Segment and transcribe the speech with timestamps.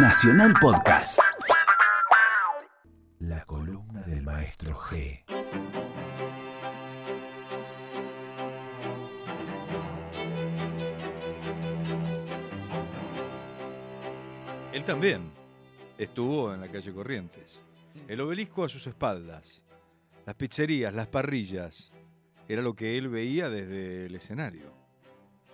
[0.00, 1.18] Nacional Podcast.
[3.18, 5.24] La columna del maestro G.
[14.72, 15.32] Él también
[15.98, 17.60] estuvo en la calle Corrientes.
[18.06, 19.64] El obelisco a sus espaldas,
[20.24, 21.90] las pizzerías, las parrillas,
[22.48, 24.72] era lo que él veía desde el escenario.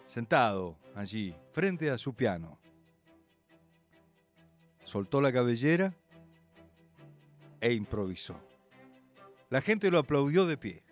[0.07, 2.59] Sentado allí, frente a su piano.
[4.85, 5.95] Soltó la cabellera
[7.61, 8.39] e improvisó.
[9.51, 10.83] La gente lo aplaudió de pie.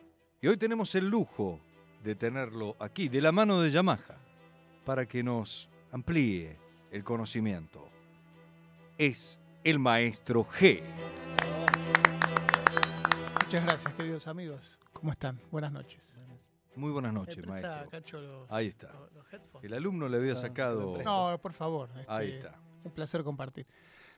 [0.41, 1.61] Y hoy tenemos el lujo
[2.03, 4.17] de tenerlo aquí, de la mano de Yamaha,
[4.85, 6.57] para que nos amplíe
[6.91, 7.89] el conocimiento.
[8.99, 10.83] Es el maestro G.
[13.45, 14.79] Muchas gracias, queridos amigos.
[14.93, 15.41] ¿Cómo están?
[15.51, 16.13] Buenas noches.
[16.75, 18.21] Muy buenas ¿Me noches, maestro.
[18.21, 18.93] Los- Ahí está.
[18.93, 19.13] los-
[19.53, 19.65] los?
[19.65, 20.97] El alumno le había sacado...
[21.05, 21.91] No, por favor.
[22.09, 22.59] Ahí este, está.
[22.85, 23.67] Un placer compartir.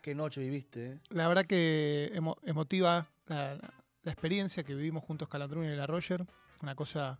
[0.00, 0.98] Qué noche viviste, ¿eh?
[1.10, 5.86] La verdad que emo- emotiva la, la- la experiencia que vivimos juntos Calandrún y la
[5.86, 6.26] Roger.
[6.62, 7.18] Una cosa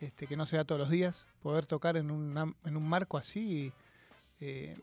[0.00, 1.26] este, que no se da todos los días.
[1.42, 3.72] Poder tocar en, una- en un marco así
[4.40, 4.76] eh,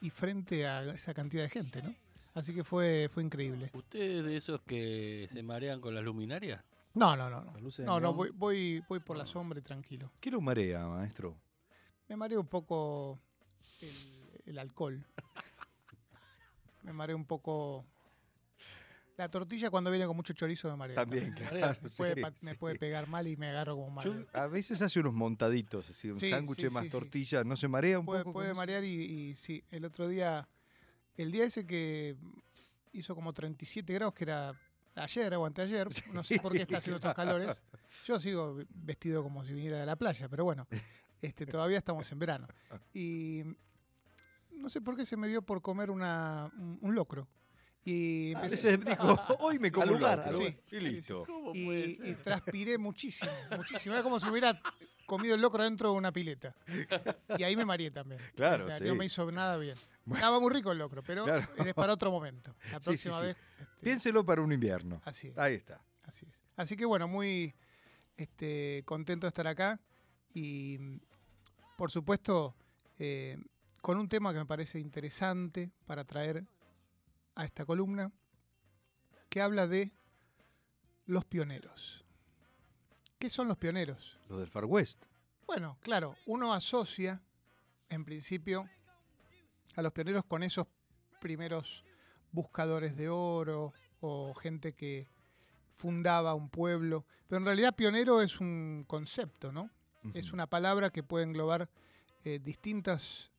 [0.00, 1.94] y frente a esa cantidad de gente, ¿no?
[2.34, 3.70] Así que fue, fue increíble.
[3.74, 6.62] ¿Usted es de esos que se marean con las luminarias?
[6.94, 7.42] No, no, no.
[7.42, 7.52] No,
[7.84, 10.10] no, no, voy, voy, voy por la sombra y tranquilo.
[10.20, 11.36] ¿Qué lo marea, maestro?
[12.08, 13.18] Me mareo un poco
[13.80, 13.90] el,
[14.52, 15.04] el alcohol.
[16.82, 17.84] Me mareo un poco.
[19.16, 20.96] La tortilla cuando viene con mucho chorizo me marea.
[20.96, 21.76] También, claro.
[21.82, 22.56] Me puede, sí, pa- me sí.
[22.56, 24.26] puede pegar mal y me agarro como mal.
[24.32, 27.44] a veces hace unos montaditos, así, un Sí, sándwich más tortilla.
[27.44, 28.32] ¿No se marea un Puede, poco?
[28.32, 28.88] puede marear y,
[29.30, 30.48] y sí, el otro día,
[31.16, 32.16] el día ese que
[32.92, 34.54] hizo como 37 grados, que era
[34.96, 37.62] ayer o anteayer, no sé por qué está haciendo estos calores.
[38.06, 40.66] Yo sigo vestido como si viniera de la playa, pero bueno,
[41.20, 42.48] este, todavía estamos en verano.
[42.94, 43.42] Y
[44.62, 47.28] no sé por qué se me dio por comer una, un, un locro.
[47.84, 50.30] Y A empecé- veces dijo, hoy me como lugar, locro".
[50.32, 50.54] al lugar.
[50.64, 51.24] Sí, listo.
[51.26, 53.94] ¿Cómo y, y transpiré muchísimo, muchísimo.
[53.94, 54.60] Era como si hubiera
[55.04, 56.54] comido el locro dentro de una pileta.
[57.36, 58.20] Y ahí me mareé también.
[58.36, 58.84] Claro, O sea, sí.
[58.84, 59.76] No me hizo nada bien.
[60.04, 60.16] Bueno.
[60.20, 61.46] Estaba muy rico el locro, pero Claro.
[61.66, 62.54] es para otro momento.
[62.72, 63.26] La Sí, sí, próxima sí.
[63.26, 63.36] vez.
[63.60, 65.02] este, Piénselo para un invierno.
[65.04, 65.82] Así es, Ahí está.
[66.04, 66.40] así es.
[66.56, 67.52] Así que bueno, muy
[68.16, 69.80] este, contento de estar acá.
[70.34, 70.78] Y
[71.76, 72.54] por supuesto,
[72.98, 73.38] eh,
[73.82, 76.46] con un tema que me parece interesante para traer
[77.34, 78.12] a esta columna,
[79.28, 79.92] que habla de
[81.06, 82.04] los pioneros.
[83.18, 84.18] ¿Qué son los pioneros?
[84.28, 85.04] Los del Far West.
[85.46, 87.20] Bueno, claro, uno asocia,
[87.88, 88.68] en principio,
[89.74, 90.66] a los pioneros con esos
[91.20, 91.84] primeros
[92.30, 95.08] buscadores de oro o gente que
[95.76, 97.04] fundaba un pueblo.
[97.26, 99.70] Pero en realidad pionero es un concepto, ¿no?
[100.14, 101.68] Es una palabra que puede englobar
[102.24, 103.31] eh, distintas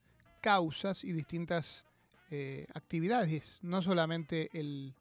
[0.44, 1.86] causas y distintas
[2.30, 4.94] eh, actividades, no solamente el,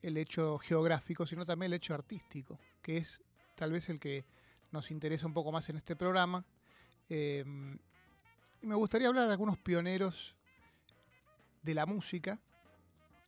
[0.00, 3.20] el hecho geográfico, sino también el hecho artístico, que es
[3.56, 4.24] tal vez el que
[4.70, 6.44] nos interesa un poco más en este programa.
[7.08, 7.44] Eh,
[8.62, 10.36] y me gustaría hablar de algunos pioneros
[11.62, 12.38] de la música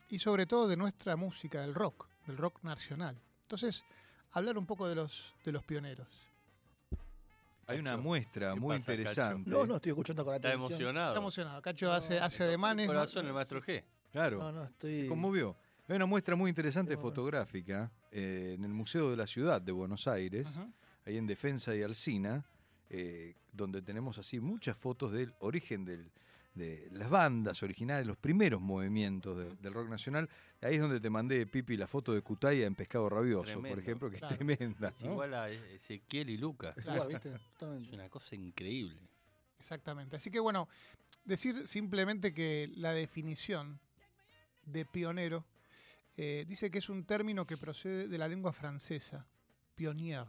[0.09, 3.21] y sobre todo de nuestra música, del rock, del rock nacional.
[3.43, 3.85] Entonces,
[4.31, 6.07] hablar un poco de los, de los pioneros.
[7.67, 9.01] Hay una muestra ¿qué muy pasa, Cacho?
[9.01, 9.51] interesante.
[9.51, 10.71] No, no, estoy escuchando con Está atención.
[10.73, 11.09] emocionado.
[11.13, 11.63] Está emocionado.
[11.63, 12.87] Cacho hace, hace ademanes.
[12.87, 12.93] ¿no?
[12.93, 13.83] Corazón, el maestro G.
[14.13, 14.39] Claro.
[14.39, 14.95] No, no, estoy...
[15.03, 15.57] Se conmovió.
[15.89, 20.07] Hay una muestra muy interesante fotográfica eh, en el Museo de la Ciudad de Buenos
[20.09, 20.49] Aires,
[21.05, 22.45] ahí en Defensa y Alsina,
[22.89, 26.11] eh, donde tenemos así muchas fotos del origen del-
[26.55, 30.29] de las bandas originales, los primeros movimientos de- del rock nacional.
[30.63, 34.09] Ahí es donde te mandé, Pipi, la foto de Cutaya en Pescado Rabioso, por ejemplo,
[34.11, 34.33] que Claro.
[34.35, 34.95] es tremenda.
[35.01, 36.77] Igual a Ezequiel y Lucas.
[36.79, 37.11] Es Claro.
[37.11, 37.35] igual, ¿viste?
[37.83, 38.97] Es una cosa increíble.
[39.59, 40.17] Exactamente.
[40.17, 40.69] Así que bueno,
[41.25, 43.81] decir simplemente que la definición
[44.65, 45.45] de pionero
[46.17, 49.27] eh, dice que es un término que procede de la lengua francesa,
[49.75, 50.25] pionier.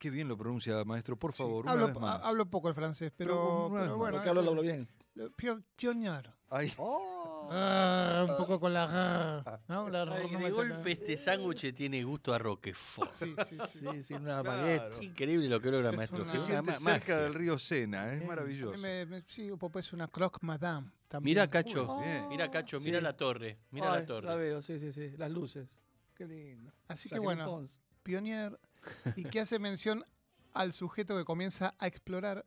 [0.00, 2.20] Qué bien lo pronuncia, maestro, por Sí, favor, una hablo, vez más.
[2.24, 4.16] hablo poco el francés, Pero pero, pero bueno.
[4.16, 4.88] Porque hablo, eh, lo hablo bien.
[5.36, 6.30] Pio- Pionier.
[6.50, 7.16] Ay, ¡Oh!
[7.52, 9.88] Ah, un poco con la ¿no?
[9.88, 10.92] La Ay, no de golpe sale.
[10.92, 13.12] este sándwich tiene gusto a Roquefort.
[13.12, 13.78] Sí, sí, sí.
[13.90, 14.44] Sí, sí, una Claro.
[14.44, 14.92] baguette.
[14.92, 17.16] Es increíble lo que logra Es maestro una- se Ah, siente cerca magia.
[17.16, 18.80] del río Sena, es Eh, maravilloso.
[18.80, 20.90] Me- me- sí, poco es una croque madame.
[21.08, 21.32] También.
[21.34, 21.98] Mira, Cacho.
[21.98, 22.28] Bien.
[22.28, 22.84] Mira, Cacho, Sí.
[22.84, 23.58] mira la torre.
[23.72, 24.26] Mira Ay, la torre.
[24.28, 25.10] La veo, sí, sí, sí.
[25.16, 25.76] Las luces.
[26.14, 26.70] Qué lindo.
[26.86, 27.80] Así que bueno, Pons.
[28.04, 28.60] Pionier
[29.16, 30.04] y que hace mención
[30.52, 32.44] al sujeto que comienza a explorar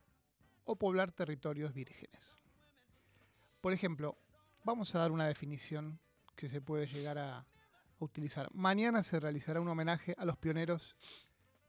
[0.64, 2.38] o poblar territorios vírgenes.
[3.64, 4.18] Por ejemplo,
[4.66, 5.98] vamos a dar una definición
[6.36, 7.46] que se puede llegar a, a
[8.00, 8.50] utilizar.
[8.54, 10.98] Mañana se realizará un homenaje a los pioneros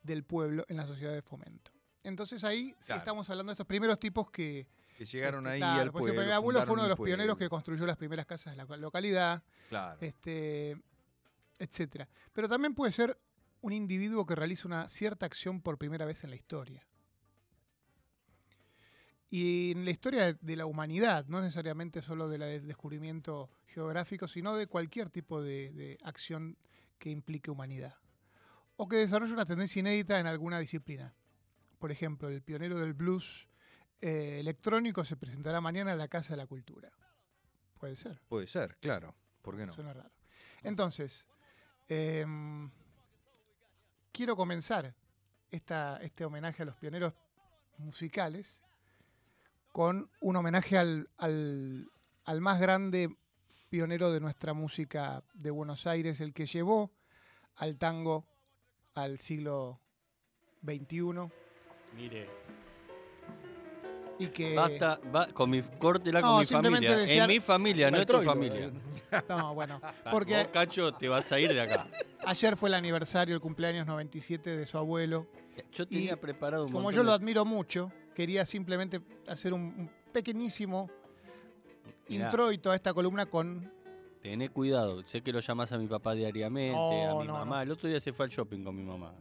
[0.02, 1.70] del pueblo en la sociedad de fomento.
[2.02, 4.66] Entonces ahí sí estamos hablando de estos primeros tipos que,
[4.98, 6.20] Que llegaron Este, ahí claro, al pueblo.
[6.24, 9.44] mi abuelo fue uno de los pioneros que construyó las primeras casas de la localidad,
[9.68, 9.96] Claro.
[10.00, 10.76] este,
[11.60, 12.08] etcétera.
[12.32, 13.16] Pero también puede ser
[13.60, 16.84] un individuo que realiza una cierta acción por primera vez en la historia.
[19.36, 24.68] Y en la historia de- la humanidad, no necesariamente solo del descubrimiento geográfico, sino de
[24.68, 26.56] cualquier tipo de, de acción
[27.00, 27.96] que implique humanidad.
[28.76, 31.12] O que desarrolle una tendencia inédita en alguna disciplina.
[31.80, 33.48] Por ejemplo, el pionero del blues
[34.00, 36.92] eh, electrónico se presentará mañana en la Casa de la Cultura.
[37.80, 38.20] Puede ser.
[38.28, 39.16] Puede ser, claro.
[39.42, 39.72] ¿Por qué no?
[39.72, 40.12] Suena raro.
[40.62, 41.26] Entonces,
[41.88, 42.70] em,
[44.12, 44.94] quiero comenzar
[45.50, 47.12] esta, este homenaje a los pioneros
[47.78, 48.62] musicales
[49.74, 51.88] con un homenaje al, al-
[52.26, 53.10] al más grande
[53.70, 56.92] pionero de nuestra música de Buenos Aires, el que llevó
[57.56, 58.24] al tango
[58.94, 59.80] al siglo
[60.64, 61.02] XXI
[61.96, 62.28] Mire,
[64.20, 64.54] y que...
[64.54, 66.96] basta, va, con mi, córtela No, con mi familia.
[66.96, 68.66] desear- En mi familia, no es tu familia.
[68.66, 69.20] eh.
[69.28, 69.80] No, bueno,
[70.12, 71.88] porque vos, Cacho, te vas a ir de acá.
[72.26, 75.26] ayer fue el aniversario, el cumpleaños 97 de su abuelo.
[75.72, 79.90] Yo tenía preparado un Como montón yo lo admiro mucho, quería simplemente hacer un, un
[80.12, 80.88] pequeñísimo
[82.08, 83.72] Mirá, introito a esta columna con...
[84.22, 85.02] Tené cuidado.
[85.02, 87.56] Sé que lo llamas a mi papá diariamente, a mi no, mamá.
[87.56, 87.62] no.
[87.62, 89.12] El otro día se fue al shopping con mi mamá.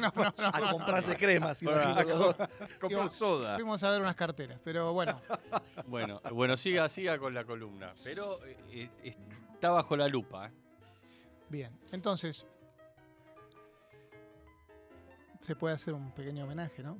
[0.00, 0.70] No, no, no, A no.
[0.72, 1.60] comprarse cremas.
[1.60, 3.54] Compró Digo, soda.
[3.56, 5.20] Fuimos a ver unas carteras, pero bueno,
[5.86, 7.94] Bueno, bueno, siga, siga con la columna.
[8.04, 9.16] Pero eh, eh,
[9.54, 10.46] está bajo la lupa.
[10.46, 10.52] ¿eh?
[11.48, 11.70] bien.
[11.92, 12.46] Entonces,
[15.40, 16.98] se puede hacer un pequeño homenaje, ¿no?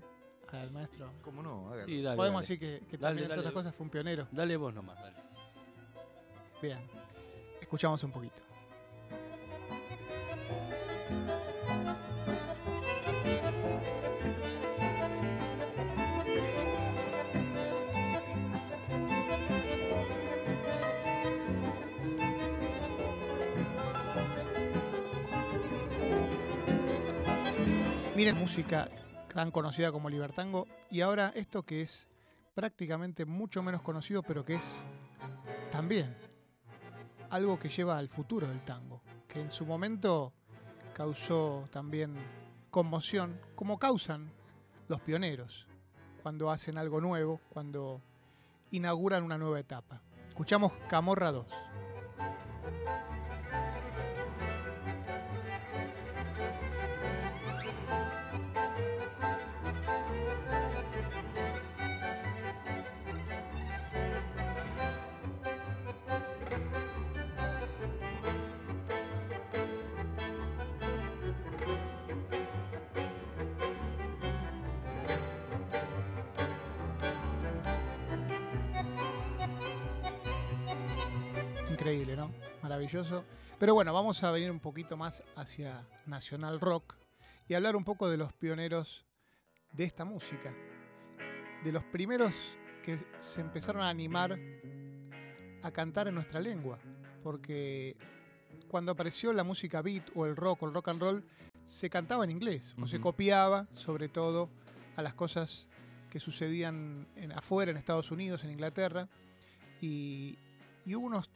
[0.52, 1.12] Al maestro.
[1.22, 1.68] ¿Cómo no?
[1.70, 1.86] Hágalo.
[1.86, 2.16] Sí, dale.
[2.16, 2.56] Podemos dale.
[2.56, 4.26] decir que, que Dale, también, entre otras cosas, fue un pionero.
[4.30, 5.16] Dale vos nomás, dale.
[6.62, 6.78] Bien.
[7.60, 8.42] Escuchamos un poquito.
[28.14, 28.88] Miren música
[29.36, 32.08] tan conocida como Libertango y ahora esto que es
[32.54, 34.82] prácticamente mucho menos conocido pero que es
[35.70, 36.16] también
[37.28, 40.32] algo que lleva al futuro del tango, que en su momento
[40.94, 42.14] causó también
[42.70, 44.32] conmoción, como causan
[44.88, 45.66] los pioneros
[46.22, 48.00] cuando hacen algo nuevo, cuando
[48.70, 50.00] inauguran una nueva etapa.
[50.30, 51.46] Escuchamos Camorra 2.
[81.86, 82.32] Increíble, ¿no?
[82.62, 83.24] Maravilloso.
[83.60, 86.96] Pero bueno, vamos a venir un poquito más hacia Nacional Rock
[87.46, 89.04] y hablar un poco de los pioneros
[89.72, 90.52] de esta música.
[91.62, 92.32] De los primeros
[92.82, 94.36] que se empezaron a animar
[95.62, 96.76] a cantar en nuestra lengua.
[97.22, 97.96] Porque
[98.66, 101.24] cuando apareció la música beat o el rock o el rock and roll,
[101.68, 104.48] se cantaba en inglés o se copiaba sobre todo
[104.96, 105.68] a las cosas
[106.10, 109.08] que sucedían en- afuera, en Estados Unidos, en Inglaterra.
[109.80, 110.36] Y,
[110.84, 111.28] y hubo unos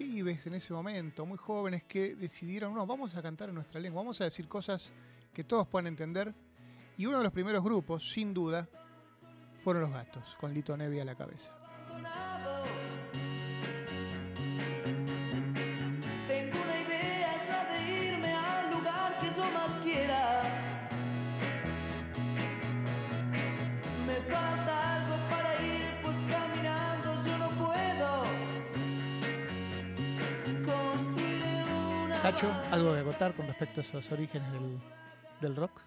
[0.00, 4.20] en ese momento, muy jóvenes, que decidieron, no, vamos a cantar en nuestra lengua, vamos
[4.20, 4.90] a decir cosas
[5.32, 6.34] que todos puedan entender.
[6.96, 8.68] Y uno de los primeros grupos, sin duda,
[9.62, 11.59] fueron los gatos, con Lito Nevi a la cabeza.
[32.22, 34.78] ¿Algo que acotar con respecto a esos orígenes del,
[35.40, 35.80] del rock?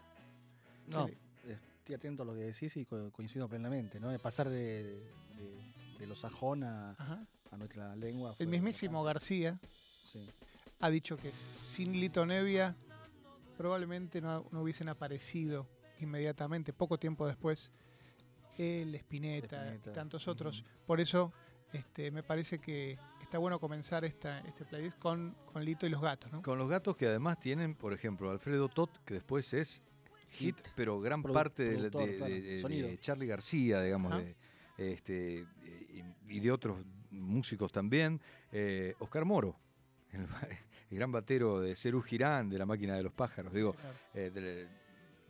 [0.87, 1.07] No,
[1.47, 4.09] estoy atento a lo que decís y co- coincido plenamente, ¿no?
[4.09, 6.95] De pasar de, de- de lo sajón a,
[7.57, 8.35] nuestra lengua.
[8.39, 9.03] El mismísimo.
[9.03, 9.59] García
[10.03, 10.27] Sí.
[10.81, 12.75] ha dicho que sin Lito Nevia
[13.57, 15.67] probablemente no, no hubiesen aparecido
[15.99, 17.69] inmediatamente, poco tiempo después,
[18.57, 20.63] él, Spinetta, Spinetta, y tantos otros.
[20.87, 21.31] Por eso
[21.71, 22.97] este, me parece que
[23.33, 26.43] está bueno comenzar esta, este playlist con, con Lito y los gatos, ¿no?
[26.43, 29.81] Con los gatos que además tienen, por ejemplo, Alfredo Tot, que después es
[30.29, 30.67] hit, Hit.
[30.75, 32.87] pero gran Produ- parte de, de- claro, de- de- sonido.
[32.89, 34.21] de Charlie García, digamos, Ajá.
[34.21, 34.35] de,
[34.93, 35.47] este,
[36.27, 36.77] y, y de otros
[37.09, 38.21] músicos también.
[38.51, 39.55] Eh, Oscar Moro,
[40.11, 40.27] el,
[40.91, 43.51] el gran batero de Cerú Girán, de la máquina de los pájaros.
[43.51, 43.97] Digo, Sí, claro.
[44.13, 44.67] eh,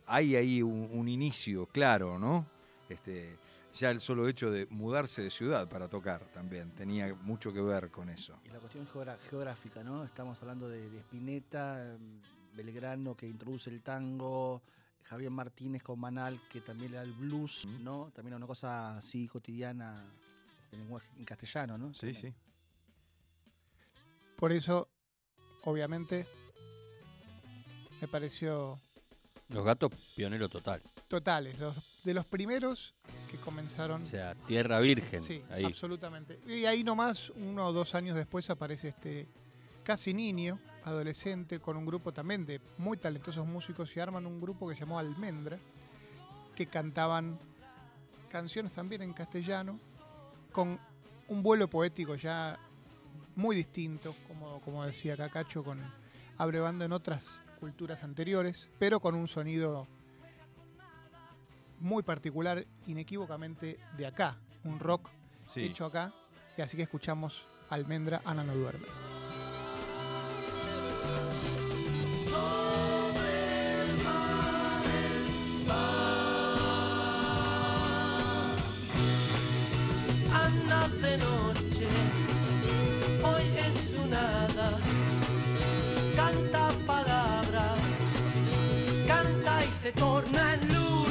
[0.04, 2.46] hay ahí un, un inicio claro, ¿no?
[2.90, 3.38] Este,
[3.74, 7.90] Ya el solo hecho de mudarse de ciudad para tocar también tenía mucho que ver
[7.90, 8.38] con eso.
[8.44, 8.86] Y la cuestión
[9.28, 10.04] geográfica, ¿no?
[10.04, 14.62] Estamos hablando de, de Spinetta, mm, Belgrano que introduce el tango,
[15.04, 17.66] Javier Martínez con Manal que también le da el blues.
[17.80, 18.10] ¿no?
[18.14, 20.04] También una cosa así cotidiana
[20.72, 21.92] en lenguaje en castellano, ¿no?
[21.92, 22.32] Sí, sí.
[24.36, 24.88] Por eso,
[25.62, 26.26] obviamente,
[28.00, 28.80] me pareció
[29.48, 30.80] Los gatos, pionero total.
[31.06, 32.94] totales, los, de los primeros
[33.30, 34.02] que comenzaron.
[34.02, 35.22] O sea, tierra virgen.
[35.22, 35.64] Sí, ahí.
[35.64, 36.40] absolutamente.
[36.46, 39.28] Y ahí nomás, uno o dos años después, aparece este
[39.82, 44.66] casi niño, adolescente, con un grupo también de muy talentosos músicos y arman un grupo
[44.66, 45.58] que se llamó Almendra,
[46.56, 47.38] que cantaban
[48.30, 49.78] canciones también en castellano,
[50.52, 50.80] con
[51.28, 52.58] un vuelo poético ya
[53.36, 55.80] muy distinto, como, como decía Cacacho, con
[56.38, 59.88] abrevando en otras culturas anteriores, pero con un sonido
[61.80, 65.08] muy particular, inequívocamente de acá, un rock
[65.46, 65.60] Sí.
[65.62, 66.12] hecho acá,
[66.58, 68.86] y así que escuchamos Almendra, Ana no duerme.
[89.84, 91.08] Se torna en luz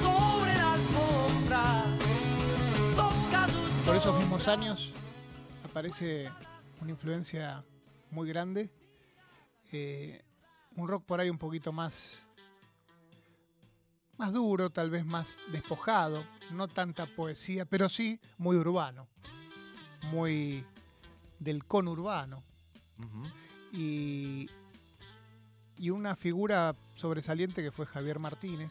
[0.00, 1.84] sobre la alfombra,
[2.96, 4.90] toca sus Por esos mismos años
[5.62, 6.28] aparece
[6.80, 7.64] una influencia
[8.10, 8.72] muy grande,
[9.70, 10.20] eh,
[10.74, 12.18] un rock por ahí un poquito más,
[14.18, 19.06] más duro, tal vez más despojado, no tanta poesía, pero sí muy urbano,
[20.10, 20.66] muy
[21.38, 22.42] del conurbano.
[23.72, 24.50] Y,
[25.78, 28.70] y una figura sobresaliente que fue Javier Martínez,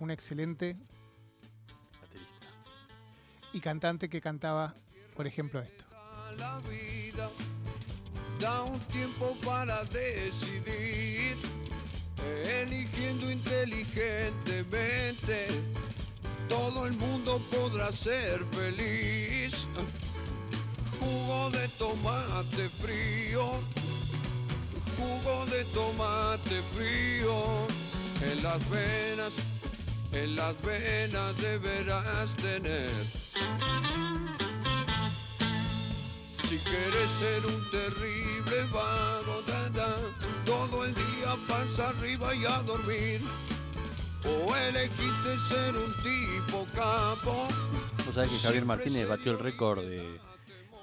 [0.00, 0.76] un excelente
[2.00, 2.46] Baterista.
[3.52, 4.74] y cantante que cantaba,
[5.14, 5.84] por ejemplo, esto.
[6.38, 7.28] la vida
[8.40, 11.36] da un tiempo para decidir,
[12.44, 15.46] eligiendo inteligentemente,
[16.48, 19.66] todo el mundo podrá ser feliz.
[20.98, 23.60] Jugo de tomate frío,
[25.04, 27.66] jugo de tomate frío,
[28.22, 29.32] en las venas,
[30.12, 32.90] en las venas deberás tener.
[36.48, 39.96] Si quieres ser un terrible vago, da, da,
[40.44, 43.20] todo el día pasa arriba y a dormir.
[44.24, 47.48] O elegiste ser un tipo capo.
[48.06, 50.18] Vos sabés que Javier Martínez batió el récord de,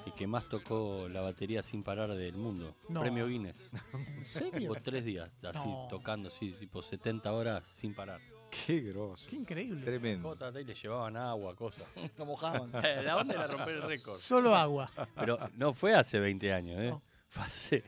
[0.04, 2.74] de que más tocó la batería sin parar del mundo.
[2.88, 3.00] No.
[3.00, 3.70] Premio Guinness.
[3.92, 4.70] ¿En serio?
[4.72, 5.86] Tuvo tres días así No.
[5.88, 8.20] tocando, así, tipo 70 horas sin parar.
[8.66, 9.28] Qué grosso.
[9.30, 9.82] Qué increíble.
[9.84, 10.28] Tremendo.
[10.28, 11.84] Jota, y le llevaban agua, cosas.
[12.18, 12.70] Lo mojaban.
[13.04, 14.20] la onda era romper el récord.
[14.20, 14.90] Solo agua.
[15.14, 16.90] Pero no fue hace 20 años, ¿eh?
[16.90, 17.02] No.
[17.28, 17.84] Fue hace.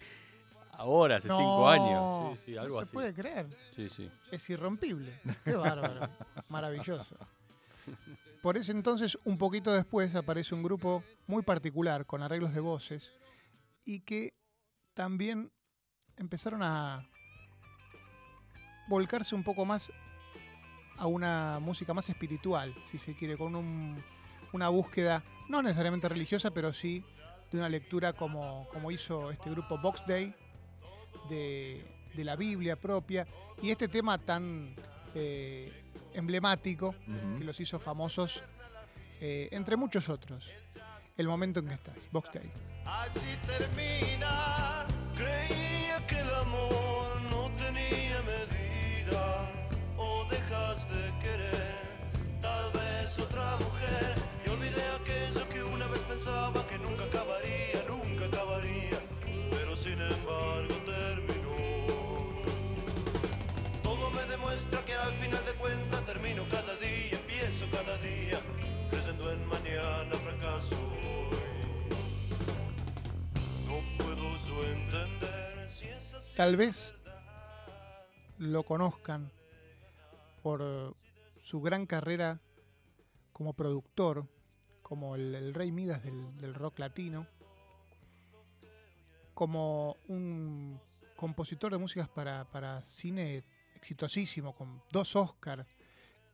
[0.72, 2.38] Ahora, hace 5 No, años.
[2.38, 2.88] Sí, sí, algo no así.
[2.90, 3.46] se puede creer.
[3.76, 4.10] Sí, sí.
[4.32, 5.20] Es irrompible.
[5.44, 6.08] Qué bárbaro.
[6.48, 7.16] Maravilloso.
[8.42, 13.12] Por ese entonces, un poquito después, aparece un grupo muy particular con arreglos de voces
[13.84, 14.34] y que
[14.94, 15.50] también
[16.16, 17.08] empezaron a
[18.88, 19.90] volcarse un poco más
[20.96, 24.02] a una música más espiritual, si se quiere, con un-
[24.52, 27.02] una búsqueda no necesariamente religiosa, pero sí
[27.50, 30.34] de una lectura como, como hizo este grupo Box Day,
[31.28, 33.26] de, de la Biblia propia,
[33.62, 34.76] y este tema tan
[35.14, 35.72] eh,
[36.14, 36.94] emblemático
[37.38, 38.42] que los hizo famosos,
[39.20, 40.50] eh, entre muchos otros.
[41.16, 42.50] El momento en que estás, Box Day.
[42.84, 44.86] Así termina.
[45.14, 46.83] Creía que el amor
[76.36, 76.92] Tal vez
[78.38, 79.30] lo conozcan
[80.42, 80.90] por eh,
[81.42, 82.40] su gran carrera
[83.32, 84.26] como productor,
[84.82, 87.28] como el, rey Midas del, del rock latino,
[89.32, 90.80] como un
[91.14, 93.44] compositor de músicas para, para cine
[93.76, 95.66] exitosísimo, con dos Oscars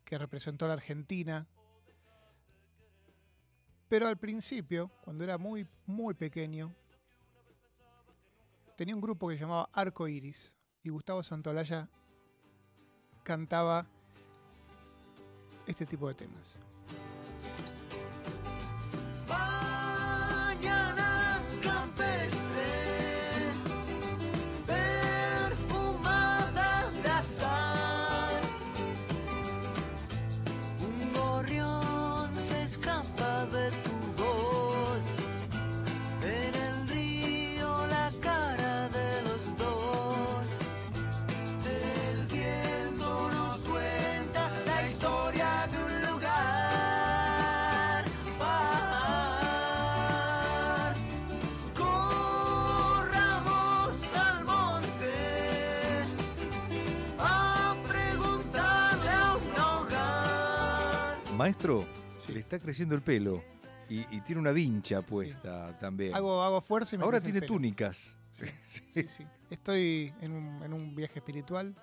[0.06, 1.46] que representó a la Argentina.
[3.88, 6.74] Pero al principio, cuando era muy, muy pequeño,
[8.80, 11.86] tenía un grupo que se llamaba Arco Iris y Gustavo Santolaya
[13.22, 13.86] cantaba
[15.66, 16.58] este tipo de temas.
[61.50, 61.84] Maestro,
[62.16, 62.32] Sí.
[62.32, 63.42] le está creciendo el pelo
[63.88, 66.14] y, y tiene una vincha puesta también.
[66.14, 67.54] Hago, hago fuerza y me Ahora tiene pelo.
[67.54, 68.14] túnicas.
[68.30, 68.44] Sí,
[68.92, 69.26] sí, sí.
[69.50, 71.74] Estoy en un, en un viaje espiritual.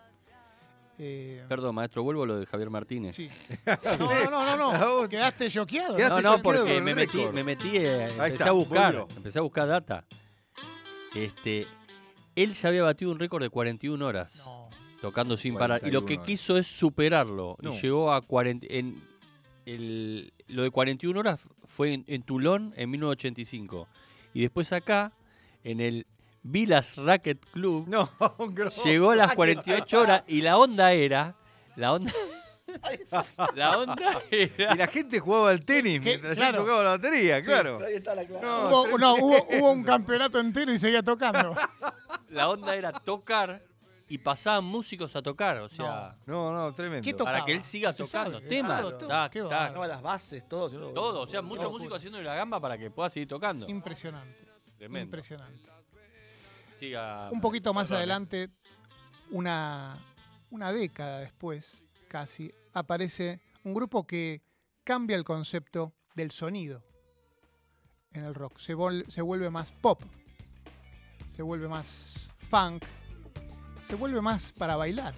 [0.99, 3.15] Eh, Perdón, maestro, vuelvo a lo de Javier Martínez.
[3.15, 3.29] sí.
[3.99, 5.97] No, no, no, no, Quedaste choqueado.
[5.97, 9.15] No, no, porque me metí, me metí, eh, empecé está, a buscar, volvió.
[9.17, 10.05] empecé a buscar data.
[11.13, 11.67] Este,
[12.35, 14.69] él ya había batido un récord de 41 horas No.
[15.01, 16.27] tocando sin parar y lo que 41 horas.
[16.27, 17.71] quiso es superarlo No.
[17.73, 19.01] y llegó a 40 en
[19.67, 23.87] el, lo de 41 horas fue en, en Toulon en 1985
[24.33, 25.11] y después acá
[25.63, 26.05] en el
[26.43, 28.09] Vilas Racket Club No,
[28.85, 31.35] llegó a las 48 horas y la onda era
[31.75, 32.11] la onda
[33.55, 36.09] la onda era Y la gente jugaba al tenis ¿Qué?
[36.09, 36.57] mientras Claro.
[36.59, 37.79] yo tocaba la batería, claro.
[37.85, 38.45] Ahí está la clave.
[38.45, 41.55] No, Hubo, no, hubo, hubo un campeonato entero y seguía tocando.
[42.29, 43.61] la onda era tocar
[44.09, 47.03] y pasaban músicos a tocar, o sea, No, no, tremendo.
[47.03, 47.37] ¿Qué tocaba?
[47.37, 48.47] para que él siga tocando sabe.
[48.47, 49.09] temas, Claro, todo.
[49.09, 49.73] tac, tac.
[49.75, 50.69] No, las bases, todo.
[50.93, 53.67] todo, o sea, muchos músicos haciendo la gamba para que pueda seguir tocando.
[53.67, 54.47] Impresionante.
[54.77, 55.05] Tremendo.
[55.05, 55.69] Impresionante.
[56.75, 58.49] Siga, Un poquito más perdón, adelante,
[59.31, 59.97] una,
[60.51, 64.41] una década después, casi, aparece un grupo que
[64.83, 66.83] cambia el concepto del sonido
[68.13, 68.57] en el rock.
[68.59, 70.01] Se, vol- se vuelve más pop,
[71.35, 72.83] se vuelve más funk,
[73.87, 75.13] se vuelve más para bailar,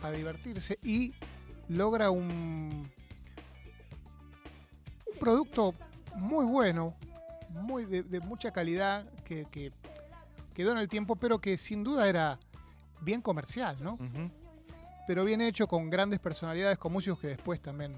[0.00, 1.14] para divertirse y
[1.68, 2.86] logra un,
[5.06, 5.74] un producto
[6.16, 6.94] muy bueno,
[7.62, 9.72] muy de, de mucha calidad que, que
[10.54, 12.38] quedó en el tiempo, pero que sin duda era
[13.00, 13.98] bien comercial, ¿no?
[15.06, 17.92] Pero bien hecho con grandes personalidades, con músicos que después también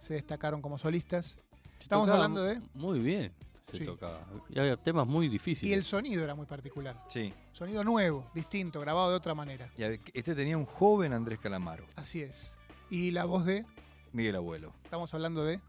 [0.00, 1.34] se destacaron como solistas.
[1.80, 2.60] Estamos tocaba hablando de...
[2.74, 3.32] Muy bien,
[3.70, 3.84] se Sí.
[3.84, 4.24] tocaba.
[4.48, 5.76] Y había temas muy Y difíciles.
[5.76, 7.02] el sonido era muy particular.
[7.08, 7.32] Sí.
[7.52, 9.68] Sonido nuevo, distinto, grabado de otra manera.
[9.76, 9.82] Y
[10.18, 12.54] este tenía un joven Andrés Calamaro, Así es.
[12.90, 13.64] Y la voz de...
[14.12, 14.70] Miguel Abuelo.
[14.84, 15.60] Estamos hablando de...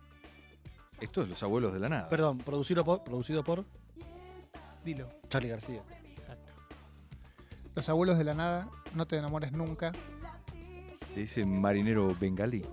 [1.02, 2.10] Esto es Los Abuelos de la Nada.
[2.10, 3.66] Perdón, producido por, producido por
[4.84, 5.10] Dilo.
[5.30, 5.82] Charlie García.
[6.16, 6.54] Exacto.
[7.76, 9.92] Los abuelos de la nada, no te enamores nunca.
[11.14, 12.64] Se dice marinero bengalí.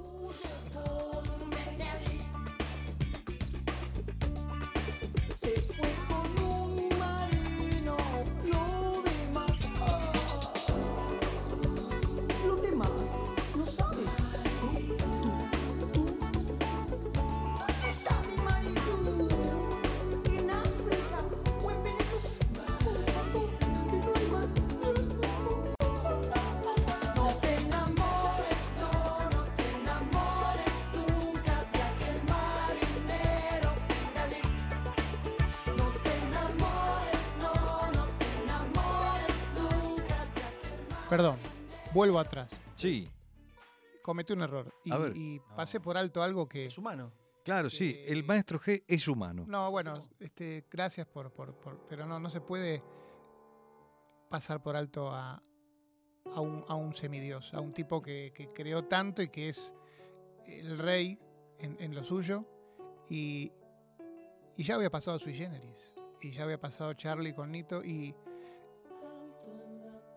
[41.16, 41.36] Perdón,
[41.92, 42.50] vuelvo atrás.
[42.74, 43.06] Sí,
[44.02, 44.74] Cometí un error.
[44.84, 45.16] Y, A ver.
[45.16, 46.66] y pasé por alto algo que...
[46.66, 47.12] Es humano.
[47.44, 47.90] claro, sí.
[47.96, 49.44] Eh, El maestro G es humano.
[49.46, 52.82] No, bueno, este, gracias por, por, por- pero no, no se puede
[54.28, 55.40] pasar por alto a,
[56.34, 59.72] a un, a un semidios, a un tipo que, que creó tanto y que es
[60.48, 61.16] el rey
[61.60, 62.44] en, en lo suyo.
[63.08, 63.52] Y,
[64.56, 68.14] y ya había pasado Sui Generis, y ya había pasado Charlie con Nito, y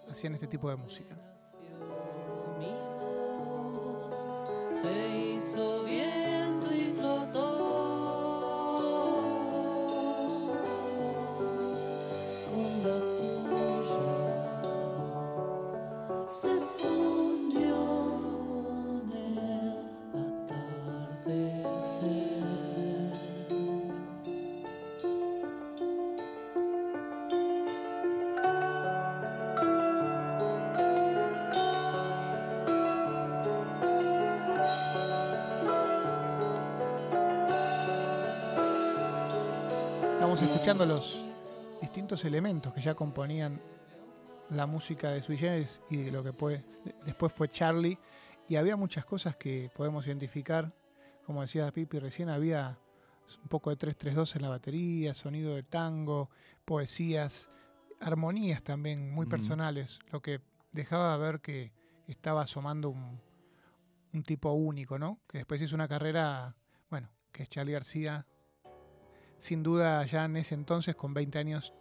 [0.10, 1.16] hacían este tipo de música.
[40.68, 41.18] Escuchando los
[41.80, 43.62] distintos elementos que ya componían
[44.50, 46.62] la música de Sui Generis y de lo que fue,
[47.06, 47.98] después fue Charlie.
[48.50, 50.74] Y había muchas cosas que podemos identificar.
[51.26, 52.78] Como decía Pipi recién, había
[53.42, 56.30] un poco de 332 en la batería, sonido de tango,
[56.66, 57.48] poesías,
[58.02, 60.42] armonías también muy personales, lo que
[60.74, 61.72] dejaba ver que
[62.08, 63.22] estaba asomando un,
[64.12, 65.22] un tipo único, ¿no?
[65.30, 66.58] Que después hizo una carrera,
[66.90, 68.26] bueno, que es Charlie García,
[69.40, 71.74] sin duda ya en ese entonces, con 20 años,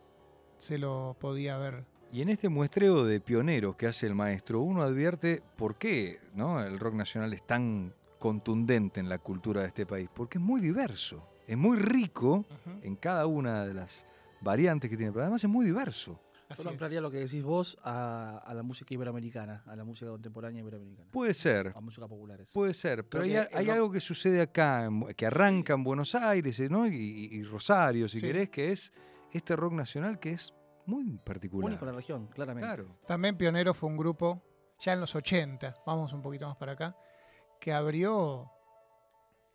[0.59, 1.85] se lo podía ver.
[2.13, 6.63] Y en este muestreo de pioneros que hace el maestro, uno advierte por qué ¿no?
[6.63, 10.09] el rock nacional es tan contundente en la cultura de este país.
[10.15, 12.45] Porque es muy diverso, es muy rico
[12.83, 14.07] en cada una de las
[14.41, 16.19] variantes que tiene, pero además es muy diverso.
[16.49, 20.11] Así Yo ampliaría lo que decís vos a, a la música iberoamericana, a la música
[20.11, 21.11] contemporánea iberoamericana.
[21.11, 22.51] Puede ser, A música populares.
[22.53, 25.73] puede ser, pero hay, que a- el hay rock- algo que sucede acá, que arranca
[25.75, 26.59] en Buenos Aires.
[26.71, 26.87] ¿no?
[26.87, 28.27] y, y- y Rosario, si Sí.
[28.27, 28.93] querés, que es
[29.33, 30.55] este rock nacional que es
[30.87, 31.69] muy particular.
[31.69, 32.67] Único en la región, claramente.
[32.69, 32.97] Claro.
[33.07, 34.41] También Pionero fue un grupo,
[34.79, 36.97] ya en los 80, vamos un poquito más para acá,
[37.59, 38.53] que abrió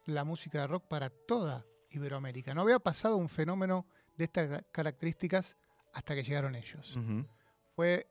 [0.08, 2.54] la música de rock para toda Iberoamérica.
[2.54, 3.86] No había pasado un fenómeno
[4.18, 5.56] de estas ca- características
[5.94, 6.96] hasta que llegaron ellos.
[7.76, 8.08] Fue,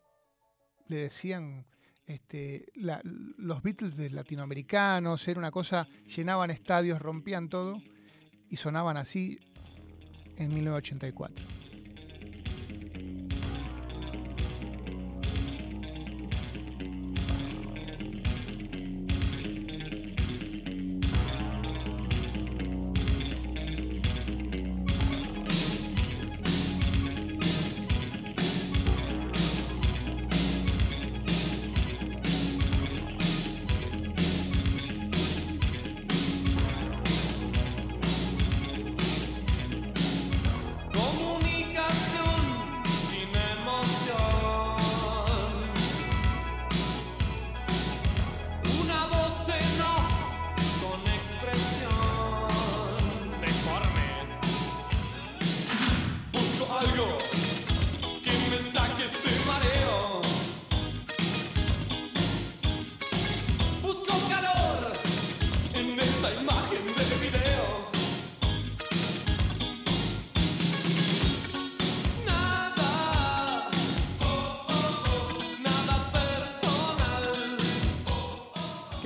[0.89, 1.67] le decían,
[2.07, 7.81] este, la- los Beatles de latinoamericanos, era una cosa, llenaban estadios, rompían todo
[8.49, 9.39] y sonaban así
[10.37, 11.45] en 1984.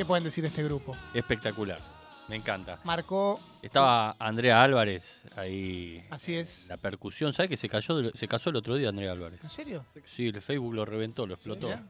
[0.05, 0.95] ¿Qué pueden decir de este grupo?
[1.15, 1.81] Espectacular.
[2.29, 2.79] Me encanta.
[2.85, 6.05] Marcó, Estaba Andrea Álvarez ahí.
[6.11, 6.67] así es.
[6.69, 9.43] La percusión, ¿sabes que se cayó se casó el otro día Andrea Álvarez?
[9.43, 9.87] ¿En serio?
[10.05, 11.69] Sí, el Facebook lo reventó, lo explotó.
[11.69, 11.87] Mirá.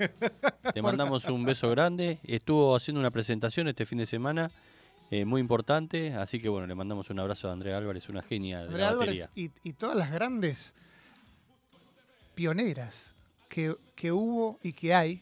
[0.72, 2.20] Te mandamos un beso grande.
[2.22, 4.48] Estuvo haciendo una presentación este fin de semana
[5.10, 8.58] eh, muy importante, así que bueno, le mandamos un abrazo a Andrea Álvarez, una genia
[8.60, 9.50] de Andrea la Álvarez batería.
[9.64, 10.72] y, y todas las grandes
[12.36, 13.12] pioneras
[13.48, 15.20] que, que hubo y que hay.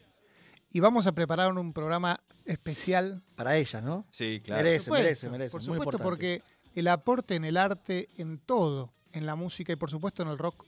[0.75, 3.21] Y vamos a preparar un programa especial.
[3.35, 4.07] Para ellas, ¿no?
[4.09, 4.63] Sí, claro.
[4.63, 5.51] Merece, merece, merece.
[5.51, 6.03] Por muy supuesto, importante.
[6.03, 6.41] porque
[6.73, 10.39] el aporte en el arte, en todo, en la música y por supuesto en el
[10.39, 10.65] rock,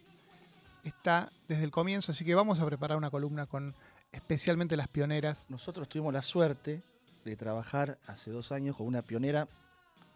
[0.83, 2.11] está desde el comienzo.
[2.11, 3.73] Así que vamos a preparar una columna con
[4.11, 5.47] especialmente las pioneras.
[5.49, 6.83] Nosotros tuvimos la suerte
[7.25, 9.47] de trabajar hace dos años con una pionera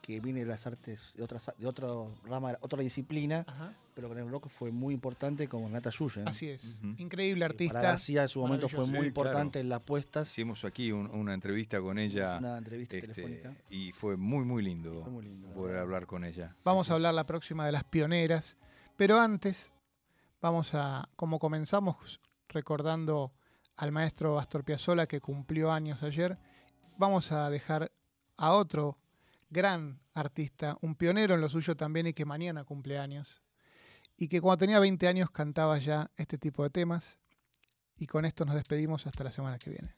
[0.09, 3.45] que viene de las artes de otras de otro rama, otra disciplina,
[3.93, 6.27] pero con el rock fue muy importante como Nata Yuyen.
[6.27, 6.79] Así es.
[6.97, 7.81] Increíble Para artista.
[7.81, 9.61] García en su momento fue muy Sí, importante claro.
[9.65, 10.31] en las puestas.
[10.31, 13.53] Hicimos aquí un- una entrevista con ella Una entrevista este, telefónica.
[13.69, 15.83] y fue muy, muy lindo, Fue muy lindo, la poder verdad.
[15.83, 16.55] hablar con ella.
[16.63, 18.57] Vamos a hablar la próxima de las pioneras.
[18.97, 19.71] Pero antes,
[20.41, 23.31] vamos a, como comenzamos recordando
[23.75, 26.35] al maestro Astor Piazzolla que cumplió años ayer,
[26.97, 27.91] vamos a dejar
[28.37, 28.97] a otro
[29.49, 33.41] gran artista, un pionero en lo suyo también y que mañana cumple años.
[34.17, 37.17] Y que cuando tenía 20 años cantaba ya este tipo de temas.
[37.95, 39.95] Y con esto nos despedimos hasta la semana que viene.